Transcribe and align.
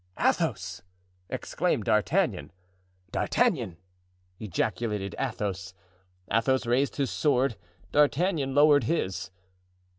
"Athos!" 0.19 0.81
exclaimed 1.29 1.83
D'Artagnan. 1.83 2.51
"D'Artagnan!" 3.11 3.77
ejaculated 4.39 5.13
Athos. 5.19 5.75
Athos 6.33 6.65
raised 6.65 6.95
his 6.95 7.11
sword; 7.11 7.55
D'Artagnan 7.91 8.55
lowered 8.55 8.85
his. 8.85 9.29